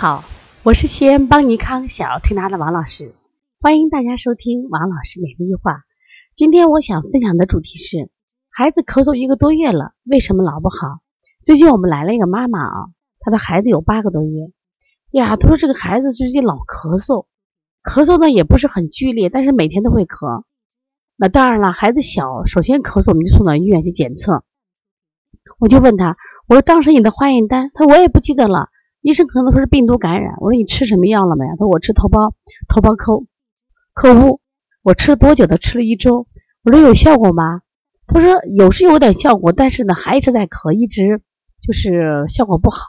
[0.00, 0.22] 好，
[0.62, 3.16] 我是西安邦尼康小儿推拿的王老师，
[3.60, 5.80] 欢迎大家收听王老师每日一话。
[6.36, 8.08] 今天我想分享的主题是：
[8.48, 11.00] 孩子咳嗽一个多月了，为什么老不好？
[11.42, 12.86] 最近我们来了一个妈妈啊，
[13.18, 14.52] 她的孩子有八个多月
[15.10, 17.26] 呀，她说这个孩子最近老咳嗽，
[17.82, 20.44] 咳嗽呢也不是很剧烈，但是每天都会咳。
[21.16, 24.44] 那当然了，孩子小，首先咳嗽我们就送到医院去检测。
[25.58, 28.68] 我就问他，我说当时你的化验单，他说我也不记得了。
[29.00, 31.46] 医生可能说是病毒感染，我说你吃什么药了没？
[31.46, 32.32] 他说我吃头孢，
[32.68, 33.22] 头孢克
[33.94, 34.40] 克乌，
[34.82, 35.46] 我吃了多久？
[35.46, 36.26] 他吃了一周。
[36.64, 37.62] 我说有效果吗？
[38.06, 41.22] 他说有是有点效果，但是呢还一直在咳，一直
[41.62, 42.80] 就是效果不好。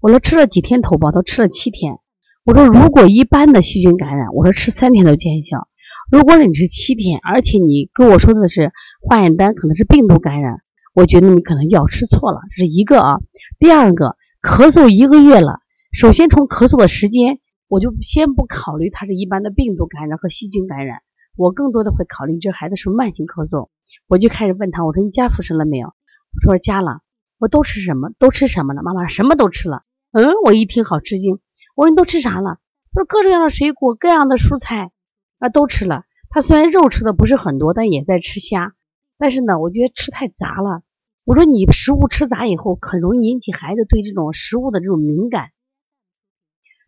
[0.00, 1.12] 我说吃了几天头孢？
[1.12, 1.98] 他吃了七天。
[2.44, 5.66] 我说如果一般的细菌感染，我说吃三天都见效。
[6.10, 8.70] 如果你是七天，而且你跟我说的是
[9.02, 10.60] 化验单可能是病毒感染，
[10.94, 13.18] 我觉得你可能药吃错了，这是一个啊。
[13.58, 14.16] 第二个。
[14.46, 15.58] 咳嗽一个月了，
[15.92, 21.00] 首先从咳嗽的时间，我就先不考虑他是一般的病毒感染和细菌感染，
[21.36, 23.70] 我更多的会考虑这孩子是慢性咳嗽。
[24.06, 25.88] 我就开始问他，我说你加辅食了没有？
[25.88, 27.00] 我说加了。
[27.38, 28.10] 我都吃什么？
[28.20, 28.84] 都吃什么了？
[28.84, 29.82] 妈妈什么都吃了。
[30.12, 31.40] 嗯，我一听好吃惊。
[31.74, 32.60] 我说你都吃啥了？
[32.92, 34.92] 他说各种各样的水果，各样的蔬菜
[35.40, 36.04] 啊都吃了。
[36.30, 38.74] 他虽然肉吃的不是很多，但也在吃虾。
[39.18, 40.82] 但是呢，我觉得吃太杂了。
[41.26, 45.48] 我说你食物吃杂以后，很容易引起孩子对这种食物的这种敏感。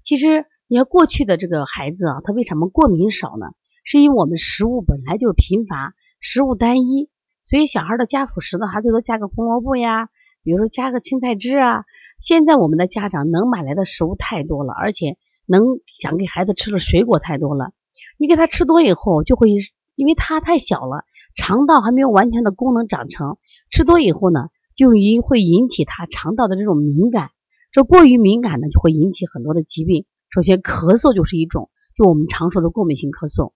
[0.05, 3.47] 其实你看过去的这个孩子啊，他为什么过敏少呢？
[3.83, 7.11] 是因为我们食物本来就贫乏，食物单一，
[7.43, 10.09] 所以小孩的加辅食的话，最多加个红萝卜呀，
[10.45, 11.85] 比如说加个青菜汁啊。
[12.21, 17.73] 现在我们的家长能买来的食物太多了，而且能想给孩子吃的水果太多了。
[18.17, 19.51] 你给他吃多以后，就会
[19.97, 21.03] 因为他太小了，
[21.35, 23.37] 肠道还没有完全的功能长成。
[23.71, 27.31] 吃多以后呢，就引会引起他肠道的这种敏感，
[27.73, 30.07] 这过于敏感呢，就会引起很多的疾病。
[30.31, 33.53] 首先咳嗽就是一种，就我们常说的过敏性咳嗽。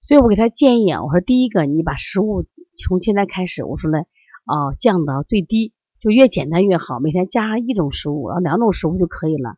[0.00, 2.44] 所以我给他建议啊，我说第一个，你把食物
[2.76, 3.98] 从现在开始，我说呢，
[4.44, 9.56] 啊降到最低，就越简单越好，每天加一种食物，啊两种食物就可以了。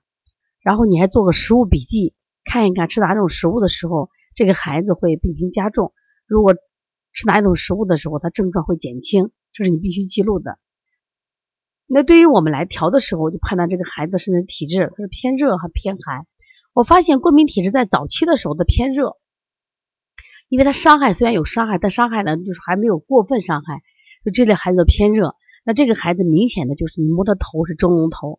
[0.62, 2.14] 然后你还做个食物笔记，
[2.44, 5.92] 看一看吃哪种食物的时候，这个孩子会病情加重；
[6.26, 6.54] 如果
[7.12, 9.30] 吃哪一种食物的时候，他症状会减轻。
[9.52, 10.58] 这是你必须记录的。
[11.92, 16.24] 那对于我们来调的时候，我就判断这个孩子身体体质，他是偏热还偏寒。
[16.72, 19.16] 我发现过敏体质在早期的时候的偏热，
[20.48, 23.82] 因为他伤害虽然有伤害，但伤害呢就是还没有过分伤害，
[24.24, 25.34] 就这类孩子偏热。
[25.64, 28.38] 那这个孩子明显的就是你摸他头是蒸笼头，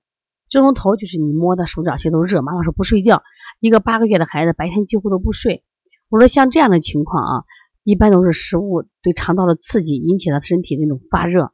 [0.50, 2.42] 蒸笼头就是你摸他手掌心都热。
[2.42, 3.22] 妈妈说不睡觉，
[3.60, 5.66] 一个八个月的孩子白天几乎都不睡。
[6.08, 7.44] 我说像这样的情况啊。
[7.84, 11.52] 一般都是食物对肠道的刺激引起了身体那种发热。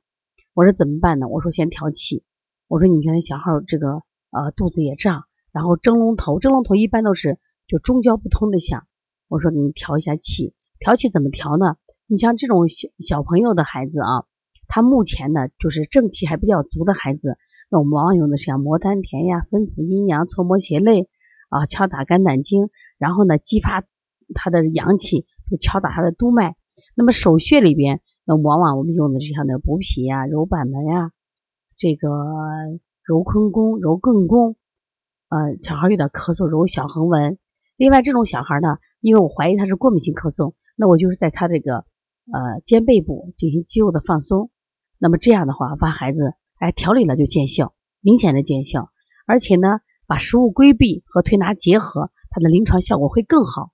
[0.54, 1.28] 我说怎么办呢？
[1.28, 2.24] 我说先调气。
[2.68, 4.02] 我说你看小孩这个
[4.32, 5.24] 呃肚子也胀，
[5.54, 7.38] 然后蒸笼头，蒸笼头一般都是
[7.68, 8.86] 就中焦不通的响。
[9.30, 11.78] 我说你调一下气，调气怎么调呢？
[12.08, 14.26] 你像这种小小朋友的孩子啊，
[14.68, 17.38] 他目前呢就是正气还比较足的孩子，
[17.70, 21.08] 那我们往往用的是像摩丹田呀、分补阴阳、搓摩胁肋
[21.50, 23.86] 啊、敲打肝胆经，然后呢激发
[24.34, 25.26] 他的阳气。
[25.50, 26.56] 就敲打他的督脉，
[26.96, 31.12] 那么手穴里边，那往往我们用的是像那补脾呀、揉板门呀，
[31.76, 32.10] 这个
[33.04, 34.56] 揉坤宫、揉艮宫，
[35.30, 37.38] 呃，小孩有点咳嗽，揉小横纹。
[37.78, 41.86] 另外，这种小孩呢，因为我怀疑他是过敏性咳嗽，那我就是在他这个
[42.32, 44.50] 呃肩背部进行肌肉的放松。
[44.98, 48.90] 那么这样的话，把孩子哎调理了就见效，明显的见效，
[49.28, 53.72] 而且呢，把食物规避和推拿结合，它的临床效果会更好。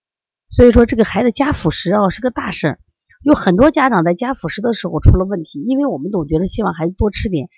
[0.56, 2.80] 所以说这个孩子加辅食啊是个大事儿，
[3.24, 7.50] 有很多家长在加辅食的时候出了问题，因为我们总觉得希望孩子多吃点，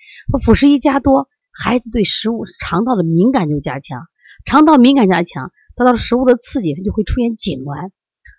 [0.42, 4.06] 辅食一加多，孩子对食物肠道的敏感就加强，
[4.46, 7.90] 肠道敏感加强，得到食物的刺激，他就会出现痉挛。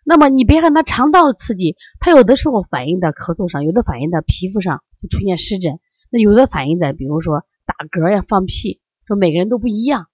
[0.04, 5.80] 那么你别看他肠道刺激，他有的时候反映在咳嗽上，有的反映在皮肤上就出现湿疹，
[6.10, 10.08] 那有的反映在比如说打嗝呀、放屁，说每个人都不一样。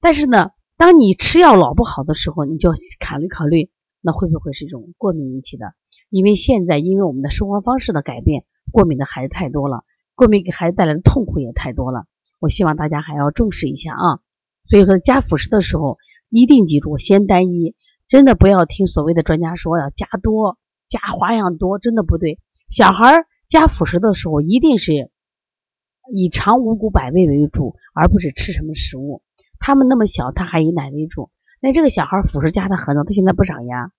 [0.00, 3.68] 但是呢，当你吃药老不好的时候，你就要考虑考虑。
[4.00, 5.74] 那会不会是一种过敏引起的？
[6.08, 12.06] 因为现在因为我们的生活方式的改变，过敏的孩子太多了，过敏给孩子带来的痛苦也太多了。
[12.38, 14.20] 我希望大家还要重视一下啊。
[14.64, 15.98] 所以说加辅食的时候，
[16.28, 17.74] 一定记住先单一，
[18.08, 20.58] 真的不要听所谓的专家说要加多、
[20.88, 22.38] 加花样多，真的不对。
[22.68, 25.10] 小孩加辅食的时候，一定是
[26.12, 29.22] 以肠五谷百味为主，而不是吃什么食物。
[29.58, 31.30] 他们那么小，他还以奶为主。
[31.62, 33.92] 那这个小孩辅食加的很多，他现在不长牙。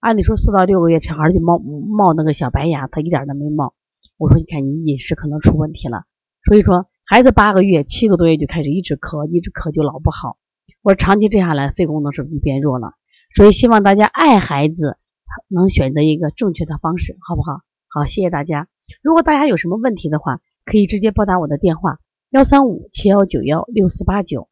[0.00, 3.74] 按理说四到六个月小孩就冒冒那个小白牙，他一点都没冒。
[4.16, 6.04] 我说你看你饮食可能出问题了。
[6.48, 10.38] 所以说孩子八个月、七个多月就开始一直咳，一直咳就老不好。
[10.80, 12.94] 我说长期这下来，肺功能是不是就变弱了？
[13.36, 14.96] 所以希望大家爱孩子
[15.48, 17.60] 能选择一个正确的方式，好不好？
[17.88, 18.68] 好，谢谢大家。
[19.02, 21.98] 如果大家有什么问题的话，可以直接拨打我的电话
[22.30, 24.48] 幺三五七幺九幺六四八九。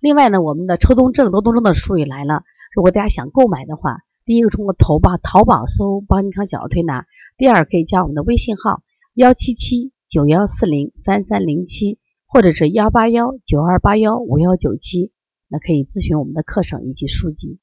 [0.00, 2.42] 另外呢，我们的抽动症、多动症的书也来了。
[2.74, 8.82] 如果大家想购买的话，第一个通过淘宝淘宝搜“邦尼康小儿推拿”，第二可以加我们的微信号
[9.14, 15.12] 幺七七九幺四零三三零七，或者是幺八幺九二八幺五幺九七，
[15.48, 17.58] 那可以咨询我们的课程以及书籍。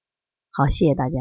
[0.51, 1.17] 好，谢谢大家。